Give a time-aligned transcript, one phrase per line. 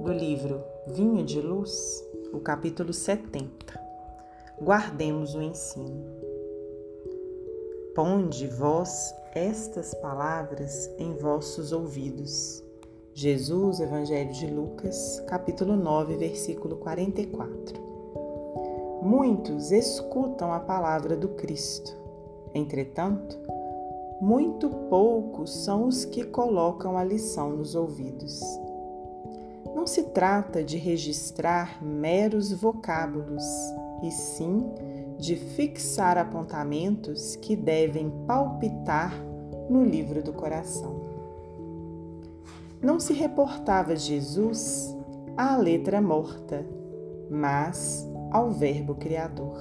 [0.00, 3.48] do livro Vinho de Luz, o capítulo 70.
[4.62, 6.04] Guardemos o ensino.
[7.96, 12.62] Ponde vós estas palavras em vossos ouvidos.
[13.12, 17.80] Jesus, Evangelho de Lucas, capítulo 9, versículo 44.
[19.02, 21.92] Muitos escutam a palavra do Cristo.
[22.54, 23.36] Entretanto,
[24.20, 28.40] muito poucos são os que colocam a lição nos ouvidos.
[29.78, 33.44] Não se trata de registrar meros vocábulos,
[34.02, 34.74] e sim
[35.16, 39.14] de fixar apontamentos que devem palpitar
[39.70, 41.00] no livro do coração.
[42.82, 44.92] Não se reportava Jesus
[45.36, 46.66] à letra morta,
[47.30, 49.60] mas ao Verbo Criador.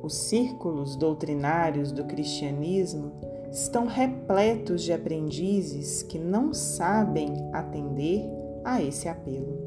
[0.00, 3.10] Os círculos doutrinários do cristianismo
[3.50, 9.58] estão repletos de aprendizes que não sabem atender a esse apelo.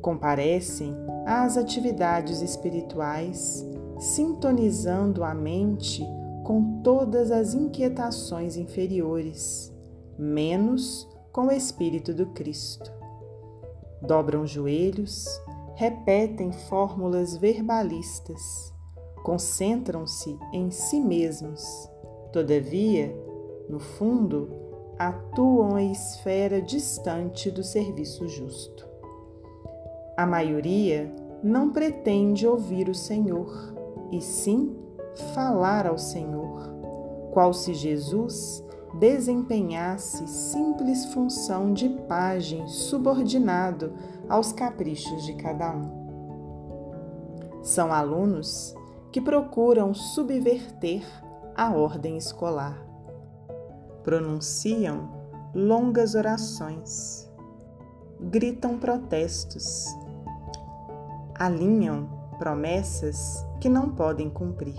[0.00, 0.94] Comparecem
[1.26, 3.64] às atividades espirituais,
[3.98, 6.04] sintonizando a mente
[6.44, 9.72] com todas as inquietações inferiores,
[10.18, 12.90] menos com o Espírito do Cristo.
[14.00, 15.26] Dobram joelhos,
[15.76, 18.72] repetem fórmulas verbalistas
[19.22, 21.88] concentram-se em si mesmos.
[22.32, 23.14] Todavia,
[23.68, 24.50] no fundo,
[24.98, 28.86] atuam em esfera distante do serviço justo.
[30.16, 31.12] A maioria
[31.42, 33.74] não pretende ouvir o Senhor,
[34.10, 34.76] e sim
[35.34, 36.72] falar ao Senhor,
[37.32, 43.94] qual se Jesus desempenhasse simples função de pajem subordinado
[44.28, 46.02] aos caprichos de cada um.
[47.62, 48.74] São alunos
[49.10, 51.04] que procuram subverter
[51.54, 52.91] a ordem escolar.
[54.02, 55.08] Pronunciam
[55.54, 57.30] longas orações,
[58.20, 59.86] gritam protestos,
[61.34, 62.08] alinham
[62.38, 64.76] promessas que não podem cumprir.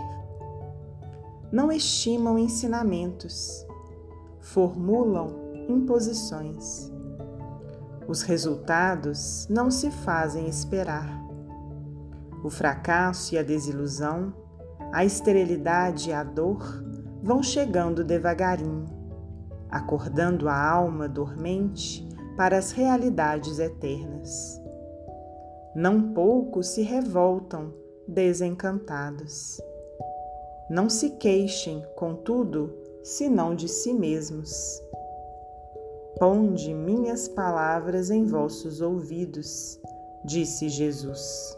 [1.52, 3.66] Não estimam ensinamentos,
[4.40, 6.92] formulam imposições.
[8.08, 11.24] Os resultados não se fazem esperar
[12.44, 14.34] o fracasso e a desilusão,
[14.92, 16.84] a esterilidade e a dor
[17.22, 18.86] vão chegando devagarinho,
[19.74, 22.08] acordando a alma dormente
[22.38, 24.62] para as realidades eternas.
[25.76, 27.74] Não poucos se revoltam
[28.08, 29.60] desencantados.
[30.70, 34.80] Não se queixem, contudo, senão de si mesmos.
[36.20, 39.80] Ponde minhas palavras em vossos ouvidos,
[40.24, 41.58] disse Jesus.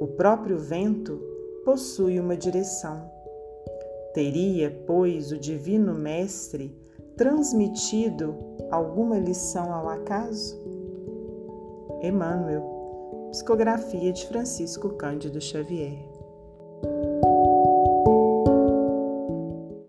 [0.00, 1.22] O próprio vento
[1.64, 3.08] possui uma direção.
[4.12, 6.87] Teria, pois, o Divino Mestre
[7.18, 8.38] transmitido
[8.70, 10.56] alguma lição ao acaso?
[12.00, 12.62] Emmanuel,
[13.32, 16.07] Psicografia de Francisco Cândido Xavier.